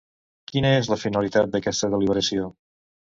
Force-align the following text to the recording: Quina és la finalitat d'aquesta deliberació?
Quina 0.51 0.71
és 0.77 0.89
la 0.93 0.97
finalitat 1.03 1.53
d'aquesta 1.57 1.91
deliberació? 1.95 2.49